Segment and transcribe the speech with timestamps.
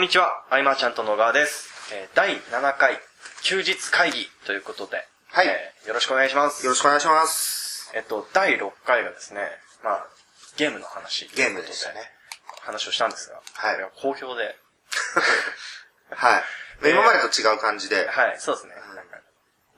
[0.00, 1.68] こんにちは、アイマーちゃんと野川です。
[1.92, 2.98] えー第7回
[3.42, 4.96] 休日会議ということで、
[5.28, 6.64] はいえーよろしくお願いします。
[6.64, 7.92] よろしくお願いします。
[7.94, 9.42] えっと、第6回がですね、
[9.84, 10.06] まあ、
[10.56, 11.28] ゲームの話。
[11.36, 12.00] ゲームでしたね。
[12.62, 14.56] 話をしたんですが、はいこれは好評で、
[16.16, 16.44] はい。
[16.80, 18.74] えー今までと違う感じで、はい、そうですね。
[18.96, 19.18] なんか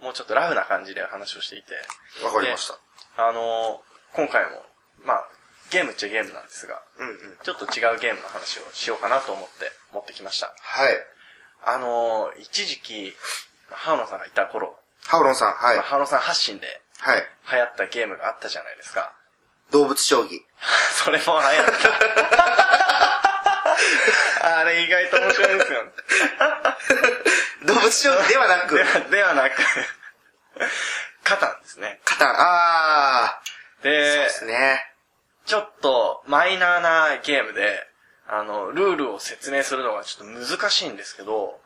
[0.03, 1.75] もうちょっとラフな感じで話をしていて、
[2.23, 3.27] わかりました。
[3.27, 4.65] あのー今回も、
[5.03, 5.29] まあ、
[5.71, 7.39] ゲームっちゃゲームなんですが、うんうん。
[7.43, 10.55] ちょっと違うゲームの話をしようかなと思って持ってきました。
[10.61, 10.95] はい。
[11.65, 13.15] あのー一時期、
[13.71, 15.85] ハウノさんがいた頃、ハウロンさん、はいまあ。
[15.85, 17.27] ハウノさん発信ではい。
[17.53, 19.13] 流行ったゲームがあったじゃないですか。
[19.71, 20.41] 動物将棋。
[21.05, 21.67] それも流行っ
[24.43, 24.59] た。
[24.61, 25.91] あれ意外と面白いですよね。
[27.67, 29.57] 動物将棋ではなくで、はではなく、
[31.25, 32.01] カタンですね。
[32.05, 34.89] カタン、あー、そうでですね。
[35.47, 37.89] ちょっとマイナーなゲームで、
[38.35, 41.61] あの、ルールを説明するのがちょっと難しいんですけど、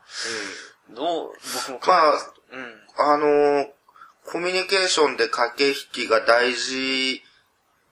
[0.91, 1.33] どう、
[1.69, 2.61] 僕もまあ考えますうん。
[2.61, 2.75] うん。
[2.97, 3.69] あのー、
[4.25, 7.22] コミュニケーションで駆け引きが大事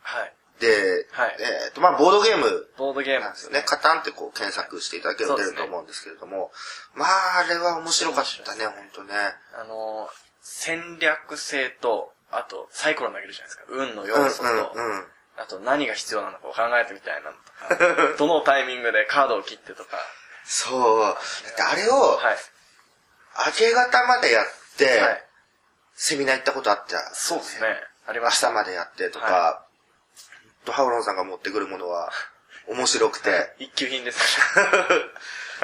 [0.03, 0.35] はい。
[0.59, 3.63] で、はいえっ、と、まあ、ボードゲームボードゲームなんですよね。
[3.65, 6.51] カタンってこう検索していただけると出ると思うんですけれども、
[6.97, 9.15] まあ、あれは面白かったね、本当ね。
[9.55, 10.09] あの、
[10.41, 13.65] 戦略性と、あと、サイコロ投げるじゃないですか。
[13.69, 15.05] 運のうん、要素と、うん、うん。
[15.37, 19.99] あと何が必要なのかを考えてみたいなのとか、 どのタイミングでカードを切ってとか、
[20.45, 21.01] そう。
[21.03, 21.11] だ
[21.51, 22.37] ってあれを、はい。
[23.47, 24.47] 明け方までやっ
[24.77, 25.25] て、はい。
[25.97, 26.99] セミナー行ったことあった。
[27.15, 27.83] そうですね。
[28.07, 28.49] あり明ました。
[28.49, 29.65] 日までやってとか、は
[30.65, 32.13] とハウロンさんが持ってくるものは
[32.69, 34.21] 面白くて、一級品です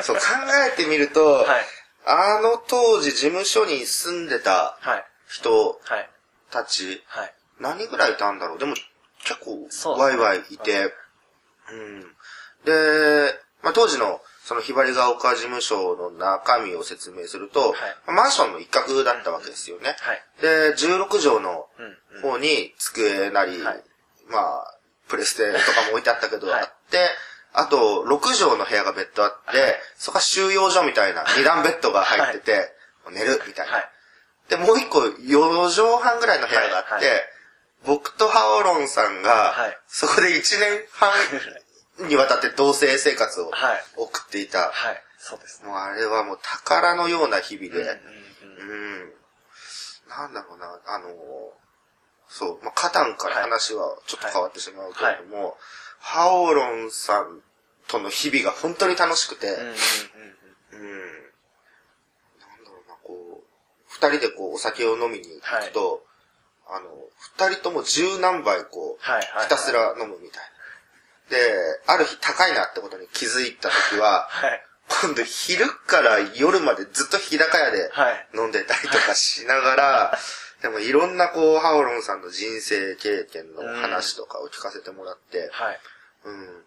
[0.02, 0.22] そう考
[0.66, 1.66] えてみると、はい。
[2.06, 5.04] あの当時事務所に住んでたはい。
[5.28, 6.10] 人はい。
[6.50, 7.34] たち、はい。
[7.58, 8.74] 何人ぐらいいたんだろうでも
[9.36, 10.92] 結構ワイワイいて、
[11.72, 12.00] うん。
[12.64, 17.72] で、まあ、当時のそのひばりが丘事務所の中身を説明すると、はい
[18.12, 19.94] マンションの一角だったわけですよね。
[20.00, 20.22] はい。
[20.42, 22.22] で、16畳のうん。
[22.22, 23.84] 方に机なり、はい
[24.28, 24.74] まあ、
[25.08, 26.98] プレステとかも置いてあったけど、はいあって、
[27.52, 32.74] あと、6畳の部屋が別途あって、そこは収容所みたいな 二段ベッドが入ってて、
[33.10, 33.74] 寝るみたいな。
[33.74, 33.90] はい。
[34.48, 37.32] で、もう一個、4畳半ぐらいの部屋があって、
[37.84, 41.10] 僕とハオロンさんが、はいそこで1年半
[42.08, 44.70] にわたって同棲生活をはい送っていた。
[44.70, 45.04] はい。
[45.18, 45.68] そうですね。
[45.68, 48.74] もうあれはもう宝のような日々で、うんうんう
[49.04, 49.12] ん。
[50.08, 51.52] なんだろうな、あの、
[52.28, 55.58] そう、まあ、カタンから話はちょっと変わってしまうけれども、
[55.98, 57.42] ハオロンさん
[57.88, 59.76] との日々が本当に楽しくて、うん。
[60.72, 61.12] うん。
[62.38, 63.44] なんだろうな、こう、
[63.88, 66.06] 二人でこう、お酒を飲みに行くと、
[66.72, 66.88] あの、
[67.38, 69.44] 二人とも十何杯こう、はいはい。
[69.44, 69.72] ひたす。
[69.72, 70.42] ら飲むみたい
[71.30, 71.36] な。
[71.36, 74.62] で、ある日高いなってことに気づいた時は、はい。
[75.02, 78.28] 今度昼から夜までずっと日高屋ではい。
[78.34, 80.18] 飲んでたりとかしながら、
[80.62, 85.80] でもいろんなこう、ハオロンさんの人生経験の話とかを聞かせてもらって、はい。
[86.24, 86.64] うん。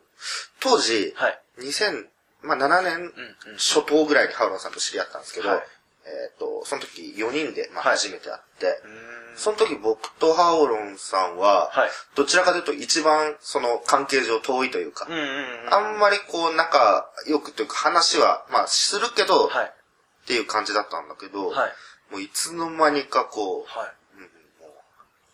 [0.60, 1.40] 当時、はい。
[1.60, 3.14] 2007年。
[3.58, 5.68] 初頭ぐらいにハオロンさんと知り合ったんですけど、はい
[6.06, 11.90] えっ、と、その時4人で、まあ、はい初めて会って、うーんその時僕とハオロンさんは、はい。
[12.16, 15.74] どちらかというと一番その関係上遠いというか、うんうんうん。
[15.74, 19.66] あんまりこう仲良くというか話は、まあするけど、はい。
[19.66, 21.72] っていう感じだったんだけど、はい。
[22.12, 24.20] もういつの間にかこう、はい。
[24.20, 24.30] うんっ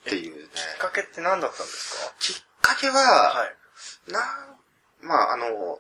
[0.06, 0.44] ていうね。
[0.56, 3.46] きっかけって何だったんですきっかけは、かは
[4.08, 4.12] い。
[4.12, 4.20] な、
[5.02, 5.80] まああの、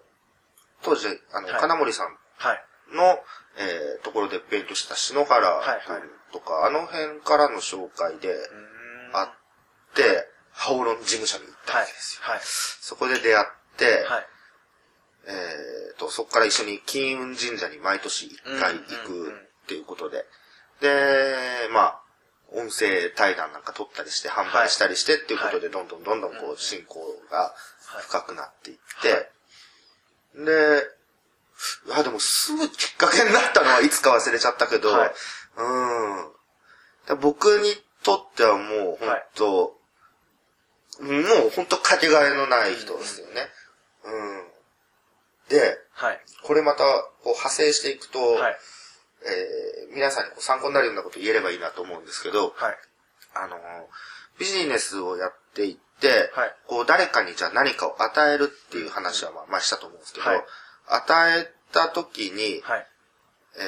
[0.82, 2.64] 当時、あの、はい金森さんはい。
[2.94, 3.20] の、
[3.58, 5.82] えーところで勉強した篠原はいはい。
[5.86, 6.02] 君
[6.32, 8.36] とか、あの辺からの紹介で
[9.14, 9.30] あっ
[9.96, 12.22] て、ハオロン事務所に行ったわけですよ。
[12.24, 12.40] はい。
[12.44, 13.48] そこで出会っ
[13.78, 14.28] て、はい。
[15.28, 19.34] えーと、そこから一緒に金運神社に毎年一回行うんうんうんく
[19.64, 20.26] っていうことで、
[20.82, 22.02] で、まあ、
[22.52, 27.00] 音声対談なんか撮ったりして、販売したりしてっていうことで、どんどんどんどんこう、進行
[27.30, 27.54] が
[28.02, 29.32] 深くなっていって、
[30.36, 30.99] で、
[31.94, 35.12] あ、でもすぐきっかけになったのはいつか忘れちゃったけど、はい
[35.58, 36.32] うん。
[37.08, 39.46] で僕にとってはもう本当、
[41.02, 43.48] もう本当かけがえのない人ですよね。
[44.06, 44.48] うん。
[45.50, 46.20] で、はい。
[46.44, 46.84] これまた
[47.24, 48.58] こう派生していくと、はい。
[49.26, 52.78] えー皆さんにこう参考になるようなこと言えればいいなと思うんですけど、はい。
[53.34, 53.58] あの、
[54.38, 60.44] ビジネスをやっていって、はいこう誰かにじゃあ何かを与えるっていう話はまあ、まあしたと思うんですけど、はい
[60.88, 62.88] 与えた時に、はい。
[63.58, 63.60] え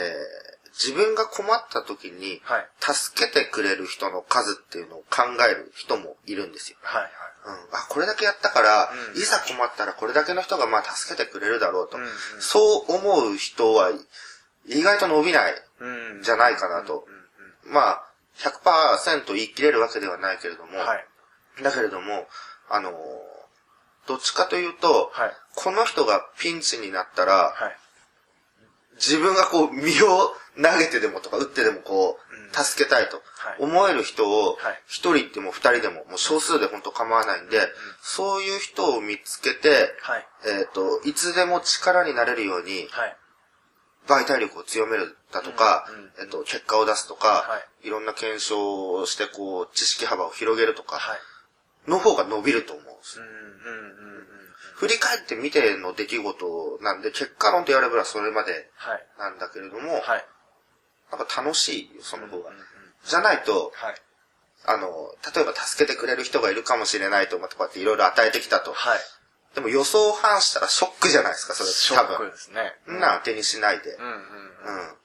[0.48, 2.68] ー自分が困った時に、はい。
[2.80, 6.78] 助けてくれる人の数っていうのを考える人もいるんですよ。
[6.82, 7.02] はい。
[7.04, 7.12] はい。
[7.46, 11.98] うん、あ、これだけやったから、うんいざ困ったらこれだけの人がまあ助けてくれるだろうと。
[11.98, 12.10] うんうん
[12.40, 13.92] そう思う人は
[14.66, 16.22] 意外と伸びないうん。
[16.24, 17.06] じゃないかなと。
[17.66, 18.04] うんまあ、
[18.38, 20.86] 100%言い切れるわけではないけれども、うん。
[20.86, 21.06] はい。
[21.64, 22.30] だけれども、
[22.70, 22.94] あのー
[24.08, 25.34] どっちかというと、はい。
[25.56, 27.78] この人がピンチになったら、はい。
[29.02, 33.56] 自分がこう、身を投げてでもとか、打ってでもこう助けたいとはい。
[33.60, 37.60] 思える人をはい、一人でも二人でも、もう少数で本当構わないんで、
[38.02, 40.28] そういう人を見つけて、はい。
[40.60, 43.18] えっ、と、いつでも力になれるように、はい。
[44.08, 45.88] 媒体力を強めるだとか、
[46.20, 51.20] えっ、と、結果を出すとか、、はいろんな検証をして、こう、知識幅を広げるとか、はい。
[51.88, 53.26] の方が伸びると思うんですよ。
[54.76, 59.06] 振り返ってみての出来事なんで、結果論とやればそれまではい。
[59.20, 60.26] なんだけれども、はい。
[61.12, 62.50] なんか楽しいよ、その方が。
[62.50, 62.66] うんうんうん
[63.04, 63.96] じゃないと、はい。
[64.66, 68.74] あの、例えば助けてくれる人がいるかもしれないと思ってこうやっていろいろ与えてきたと。
[68.74, 69.00] はい。
[69.56, 72.30] でも予想を反したらショックじゃないですか、それショック多分。
[72.30, 72.76] ですね。
[72.86, 73.96] そんなん当てにしないで。
[73.96, 74.96] うんうん。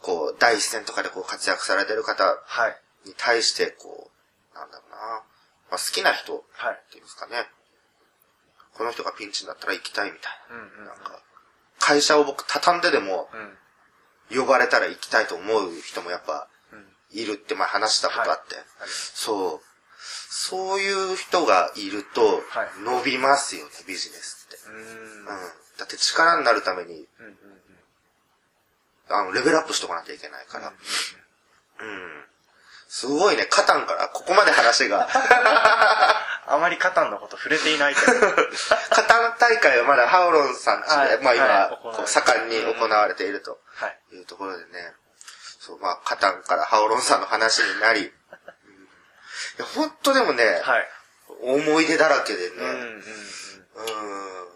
[0.00, 3.08] こう、第一線とかでこう活躍されてる方はい。
[3.08, 4.10] に対して、こ
[4.54, 5.22] う、なんだろうな。
[5.72, 6.80] まあ、好きな人っはい。
[6.90, 7.48] ていうんですかね。
[8.74, 10.84] この人がピンチになったら行きたいみたいうんうんうん。
[10.84, 10.92] な。
[10.92, 11.18] なんか、
[11.78, 13.30] 会社を僕畳んででも
[14.30, 14.38] うん。
[14.38, 16.86] 呼ばれたら行きたいと思う人もやっぱうん。
[17.10, 18.56] いるって前話したことあって。
[18.56, 19.66] ありますそう。
[20.28, 24.56] そういう人がいるとはい、伸びますよね、ビジネスって。
[24.56, 25.18] うーん。
[25.20, 25.26] うん。
[25.78, 29.16] だって力になるために、うんうんうん。
[29.16, 30.68] あの、レベルアップしとかなきゃいけないから。
[30.68, 32.24] うん。
[32.92, 35.08] すごいね、カタンからここまで話が。
[36.46, 38.12] あまりカタンのこと触れていないけど。
[38.92, 43.98] カタン大会はまだハオロンさんちで、はいまあ今、盛んに行われているとはい。
[44.16, 44.92] いうところでね、
[45.58, 48.12] そう、まあ、カタンからハオロンさんの話になり、うんい
[49.56, 50.88] や、本当でもね、はい。
[51.40, 53.02] 思い出だらけでね、うんうんうん。
[53.86, 54.48] うん。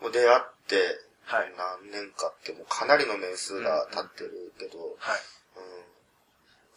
[0.00, 5.20] もう出会って、はい何年かってもうかなりの年数が経ってるけど、はい。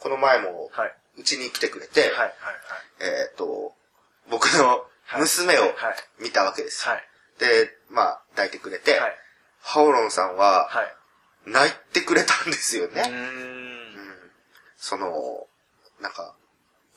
[0.07, 0.95] うんこの前も、はい。
[1.17, 2.09] うちに来てくれて、はい。
[2.11, 2.31] はい。
[3.01, 3.73] えっ、と、
[4.29, 4.85] 僕の
[5.19, 5.73] 娘をはい
[6.23, 6.87] 見たわけです。
[7.39, 9.15] で、まあ、抱いてくれて、はい。
[9.61, 11.49] ハオロンさんは、はい。
[11.49, 12.87] 泣いてくれたんですよ。
[12.87, 13.03] ね。
[13.05, 14.31] うんん
[14.77, 15.11] その、
[15.99, 16.35] なんか、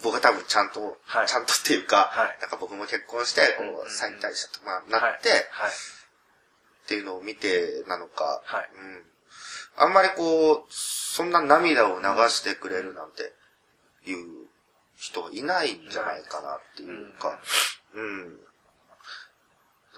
[0.03, 5.71] 僕は多分ちゃんと、はいちゃんとっていうか、はいなんか僕も結婚して、こう再退したとかなって、はい。
[5.71, 9.10] っていうのを見てなのか、はいうん。
[9.77, 13.33] あんまりこう、そんな涙を流してくれるなんて
[14.09, 14.49] いう
[14.97, 17.39] 人はいないんじゃないかなっていうか、
[17.95, 18.39] うん。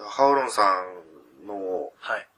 [0.09, 0.83] ハオロンさ
[1.43, 2.29] んのはい。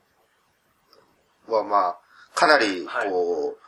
[1.47, 1.99] はまあ、
[2.35, 3.65] かなりはいこう、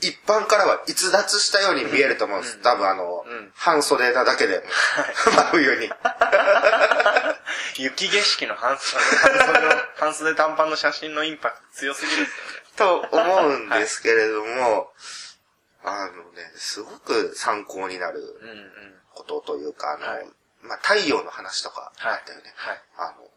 [0.00, 2.62] 一般からは逸脱したように見えると思うんです。
[2.62, 4.62] 多分あの、うん半袖なだけで、
[5.26, 5.90] 真冬に。
[7.82, 12.26] 雪景色の半袖半袖の、半袖短パンの写真のインパクト強すぎる
[12.76, 14.92] と思うんですけれども、
[15.84, 18.20] あのね、すごく参考になる。
[19.18, 20.26] ことというか、あの、はい
[20.62, 22.52] まあ、太陽の話とかあったよね。
[22.54, 22.80] はい。
[22.98, 23.28] あの、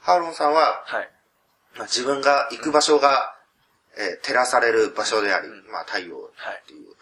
[0.00, 1.10] ハーロンさんは、はい。
[1.76, 3.34] まあ、自分が行く場所が、
[3.96, 6.94] えー照らされる場所であり、うんまあ、太陽はいっていう、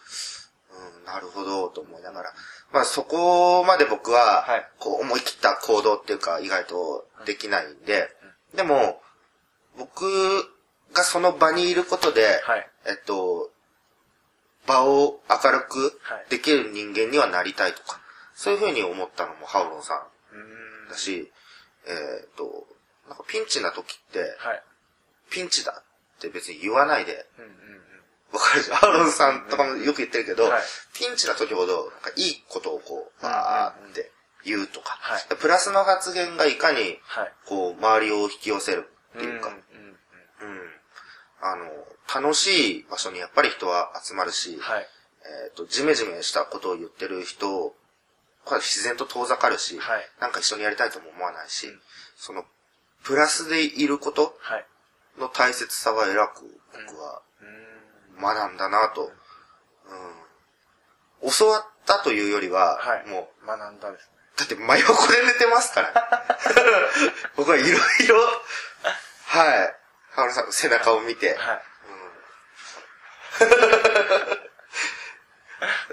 [0.77, 2.33] うん、なるほど、と思いながら、
[2.71, 8.09] まあ、そこまで僕は、はいこう、思い切った行動っていうか、意外とできないんで、
[8.55, 9.01] でも、
[9.77, 10.05] 僕
[10.93, 12.69] がその場にいることで、はい。
[12.87, 13.51] えっと、
[14.65, 17.99] 場を明るくはいできる人間にはなりたいとか、
[18.35, 20.07] そういうふうに思ったのもハオロンさん。
[20.89, 21.31] だし、
[21.87, 22.67] えっと、
[23.07, 24.63] なんかピンチな時って、はい。
[25.29, 25.83] ピンチだ
[26.17, 27.25] って別に言わないで。
[28.33, 28.77] わかるじゃん。
[28.77, 30.61] ハオロンさんとかもよく言ってるけど、はい
[30.93, 34.11] ピンチな時ほど、なんかいいことをこう、バーって
[34.43, 37.33] 言うとか、はいプラスの発言がいかに、はい。
[37.45, 40.61] こう、周りを引き寄せるっていうか、んうんうん。
[41.41, 44.87] あの、楽しい場所にやっぱり人は集まるし、はい。
[45.45, 47.75] えっ、と、ジメジメしたことを言ってる人、
[48.45, 51.79] は自然と遠ざかるし、はいなんか一緒にやりたいとも思わないし、うん
[52.15, 52.45] その、
[53.03, 54.65] プラスでいることはい。
[55.19, 56.43] の大切さは偉く
[56.87, 57.21] 僕は。
[58.19, 59.11] 学んだなと、
[61.23, 61.31] うん。
[61.31, 63.09] 教わったというよりは、はい。
[63.09, 64.17] もう、学んだですね。
[64.37, 65.93] だって真横で寝てますから、ね、
[67.35, 68.17] 僕はいろいろ、
[69.25, 69.75] はい。
[70.11, 71.61] ハルさんの背中を見て、はい。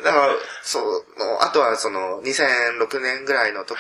[0.02, 3.78] だから、その、あとはその、2006年ぐらいの時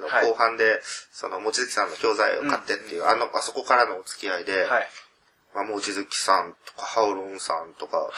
[0.00, 0.80] の後半で、
[1.12, 4.88] その、望月さんの教材を買ってっていう、あの、あそこからのお付き合いで、はい。
[5.56, 8.08] まあ、望月さんとか、ハオロンさんとか、はい。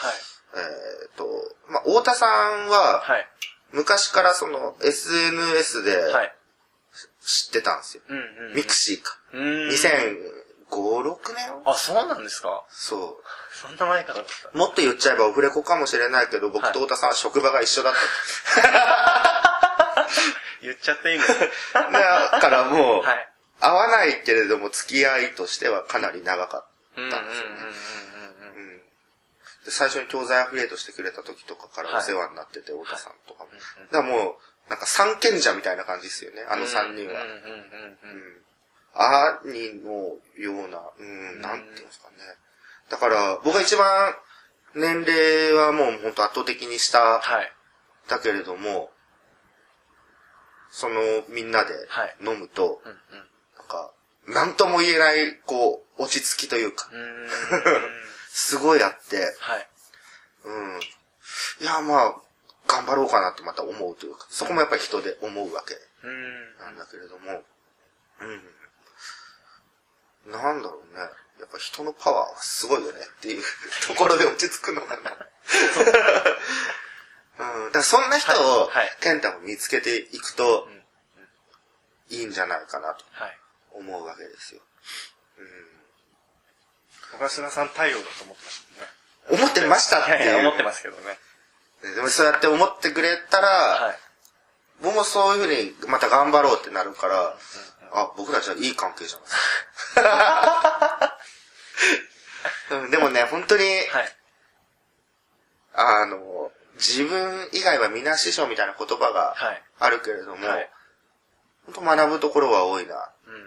[0.55, 0.59] え
[1.07, 1.25] っ、と、
[1.69, 3.27] まあ、太田さんは、はい。
[3.71, 6.33] 昔からその SNS ではい。
[7.21, 8.03] 知ってたんですよ。
[8.09, 8.55] うんうんうん。
[8.55, 9.17] ミクシーか。
[9.33, 9.69] うーん。
[9.69, 11.61] 2005、6年？
[11.65, 12.63] あ、そうなんですか？
[12.69, 13.21] そ
[13.53, 14.31] そんな前からだった。
[14.53, 14.57] う。
[14.57, 17.99] もっと言っちゃえばオフレコかもしれないけど、僕はいと太田さんは職場が一緒だった。
[20.61, 21.23] 言っちゃっていいの？
[21.25, 23.05] はだからもう、い。
[23.61, 27.55] 会わないけれども付き合いとしてはかなり長かったんですよね。
[28.55, 28.81] うん
[29.65, 33.49] で最初に教材アフィリエイトしてくれた時とかからお世話になってて、太田さんとかも。
[33.91, 37.23] だからもう、なんか三賢者みたいな感じですよね、あの三人は。
[37.23, 38.23] うんうんうんうん。
[38.33, 38.39] うん
[38.93, 42.15] 兄のような、うん、なんていうんですかね。
[42.89, 44.15] だから、僕が一番
[44.75, 47.51] 年齢はもう本当圧倒的に下はい。
[48.07, 48.89] だけれども、
[50.71, 52.97] そのみんなではい飲むと、うんうん。
[53.57, 53.91] なんか、
[54.27, 56.95] なんとも言えない、こう、落ち着きというか、う。
[58.29, 59.69] すごいあって、はい。
[60.43, 60.79] うん。
[61.61, 62.15] いや、まあ、
[62.67, 66.57] 頑張ろうかなってまた思うというか、そこもやっぱり人で思うわけうーん。
[66.59, 67.43] なんだけれども、
[68.21, 68.55] うん。
[70.31, 71.01] なんだろうね。
[71.39, 73.43] やっぱ人のパワーはすごいよねっていう
[73.87, 75.17] ところで落ち着くのかな。
[77.65, 77.71] うん。
[77.71, 83.39] だそんな人をはいはい、ケンタも見つけていくとうん、いいんじゃないかなとはい。
[83.79, 84.61] 思うわけですよ。
[87.17, 88.63] 小頭さん太陽だと思ってまし
[89.41, 90.19] 思ってましたったていう。
[90.19, 90.25] ね。
[90.25, 91.17] いやいや、思ってますけどね。
[91.83, 93.95] ねでもそうやって思ってくれたら、はい。
[94.81, 97.35] 僕もそういうふうにまた頑張ろうってなるから、
[97.91, 101.17] あ、僕らじゃいい関係じゃないですか。
[102.83, 104.15] うんでもね、本当に、はい。
[105.73, 109.63] あの、自分以外は皆師匠みたいな言葉がはい。
[109.79, 110.69] あるけれども、はい
[111.73, 113.01] 本当学ぶところは多いなうん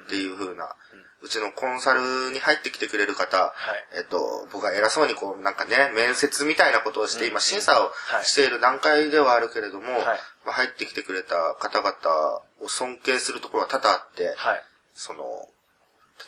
[0.07, 0.75] っていう風な、
[1.23, 3.53] うちのコンサルに入ってきてくれる方、は
[3.95, 3.99] い。
[3.99, 8.25] えっと、僕が偉そうにこう、なんかね、面接みたいなことをして、今審査をはい。
[8.25, 10.05] している段階ではあるけれども、はい。
[10.45, 14.65] まあ、入ってきてくれた方々を尊敬するところは多々あって、はい。
[14.95, 15.49] その、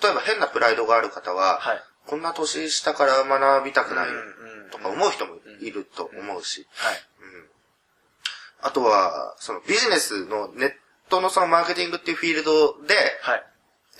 [0.02, 1.82] 例えば変なプライドがある方は、はい。
[2.06, 4.08] こんな年下から学びたくない
[4.70, 6.94] とか思う人もいると思うし、はい。
[7.20, 7.48] うん。
[8.62, 10.72] あとは、そのビジネスのネッ
[11.08, 13.42] トのそのマーケティングっていうフィールドで、はい。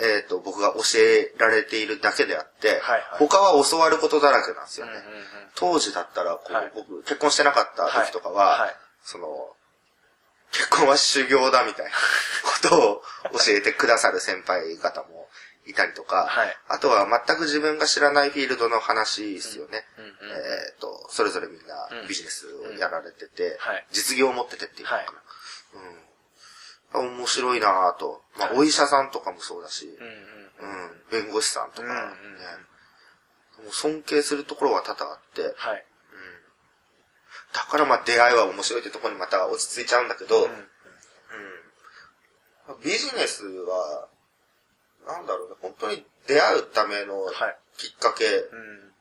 [0.00, 4.92] えっ、と、僕が教えられているだけであって、はいはい他は教わることだらけなんですよね。
[4.92, 5.24] うんうんうん
[5.56, 9.28] 当時だったらこう、はい僕、結婚してなかった時とかは、はいはいその、
[10.50, 11.92] 結婚は修行だみたいな
[12.60, 13.02] ことを
[13.44, 15.28] 教えてくださる先輩方も
[15.66, 19.86] いたりとか、はいあとは全く自分が知らないフィールドの話ですよね。
[19.96, 25.02] うんうんえっ、と、それぞれみんなうんビジネスをやられてて、はい実業を持っててっていうのかな。
[25.02, 25.14] はい
[25.74, 26.04] うん。
[27.00, 28.22] 面白いなぁと。
[28.38, 33.64] まあ、お医者さんとかもそうだし、うんうんうん、弁護士さんとか、ねうんうん。
[33.66, 35.84] もう尊敬するところは多々あって、はい。
[37.54, 40.68] だからまあ出会いは面白いってところにまた落ち着いちゃうんだけど、うん。
[42.82, 44.08] ビジネスは、
[45.06, 47.56] なんだろうね、本当に出会うためのはい。
[47.76, 48.92] きっかけ、うん。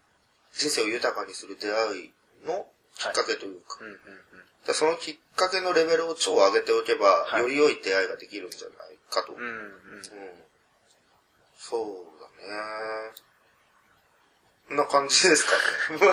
[0.53, 2.13] 人生を豊かにする出会い
[2.45, 9.33] のきっかけというか、そのきっかけのレベルを超上げておけば、はいより良い出会いができるんじゃないかと。
[9.33, 10.03] うんうんうん。
[11.57, 11.88] そう
[12.21, 13.13] だね。
[14.69, 15.51] こんな感じですか
[15.91, 15.97] ね。
[16.00, 16.03] うん、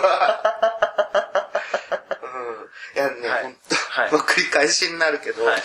[2.94, 5.62] いやね、はいほんと、はいまあ繰り返しになるけど、はい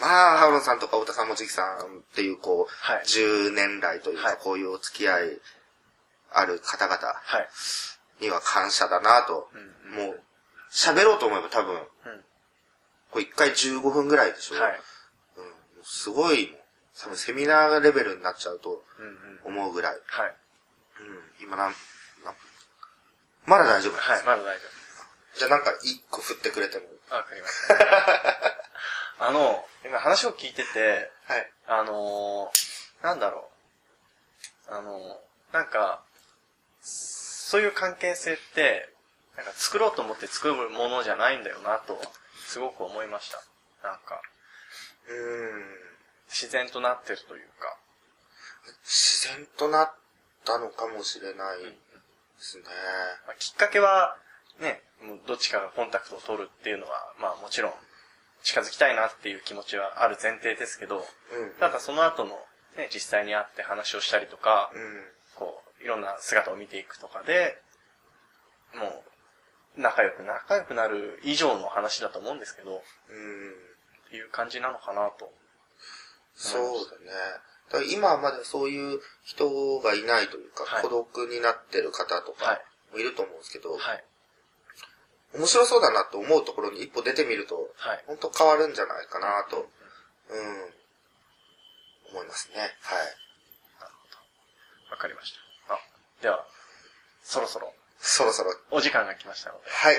[0.00, 5.40] まあ、ハウロンさんとか太田さんもじきさんっていう、こう、はい10年来というか、はいこういうお付き合い
[6.32, 7.48] ある方々はい。
[8.20, 9.48] には感謝だなと。
[9.54, 10.22] うんもう、
[10.72, 11.82] 喋ろうと思えば多分、うん
[13.12, 14.54] これ1回15分ぐらいでしょ。
[14.54, 14.72] はい。
[15.36, 15.44] うん、
[15.84, 16.56] すごい
[16.98, 19.60] 多分セミナーレベルになっちゃうとうんうん。
[19.60, 19.92] 思うぐらい。
[20.06, 20.34] はい。
[21.00, 21.66] うん、今なん、
[22.24, 22.34] なん
[23.44, 24.22] まだ大丈夫ですはい。
[24.24, 24.60] まだ大丈
[25.34, 25.74] じゃあなんか1
[26.10, 26.84] 個振ってくれても。
[27.08, 27.14] 夫。
[27.14, 27.76] わかりました。
[29.26, 31.52] あの、今話を聞いてて、はい。
[31.66, 33.50] あのー、なんだろ
[34.68, 34.74] う。
[34.74, 36.02] あのー、なんか、
[36.80, 38.91] そういう関係性って、
[39.36, 42.00] なんか作ろうと思って作るものじゃないんだよなと、
[42.46, 43.42] すごく思いました。
[43.88, 44.20] なんか、
[45.08, 45.92] うーん。
[46.28, 47.76] 自然となってるというか。
[48.84, 49.94] 自然となっ
[50.44, 51.72] たのかもしれないで
[52.38, 52.64] すね。
[53.26, 54.16] まあ、きっかけは、
[54.60, 57.72] ね、もうどっちかがコンタクトを取るっていうのは、まあもちろん、
[58.42, 61.50] 近づきたいなっていう気持ちはある前提ですけど、うん。
[61.58, 62.38] ただその後の、
[62.76, 65.04] ね、実際に会って話をしたりとか、うん。
[65.36, 67.60] こう、いろんな姿を見ていくとかで、
[68.74, 69.11] もう、
[69.76, 72.78] 仲良く、仲良くなる以上の話だと思うんですけど、うん。
[72.78, 75.32] っていう感じなのかなと。
[76.34, 77.12] そうだね。
[77.70, 82.60] だ今はまだそういう人がいないというか、はい孤独になってる方とかはい。
[82.92, 84.04] もいると思うんですけど、はい。
[85.34, 88.04] 面白そうだなと思うところに一歩出てみると、はい。
[88.06, 90.72] 本当変わるんじゃないかなと、うん、
[92.12, 92.60] 思いますね。
[92.60, 92.70] はい。
[94.90, 95.32] わかりまし
[95.66, 95.74] た。
[95.74, 95.78] あ、
[96.20, 96.46] では、
[97.22, 97.72] そろそろ
[98.02, 99.94] そろそろ、お時間が来ましたので、はい。
[99.94, 99.98] え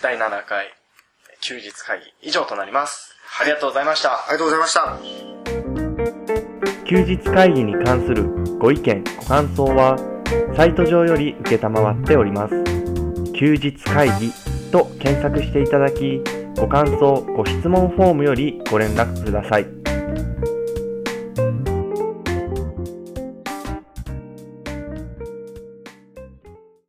[0.00, 0.72] ー、第7回
[1.40, 3.16] 休日会議以上となります。
[3.40, 4.12] ありがとうございました。
[4.12, 4.98] ありがとうございました。
[6.88, 8.24] 休日会議に関する
[8.58, 9.96] ご意見、ご感想は、
[10.56, 12.54] サイト上より受けたまわっております。
[13.34, 14.32] 休日会議
[14.70, 16.22] と検索していただき、
[16.56, 19.79] ご感想、ご質問フォームよりご連絡ください。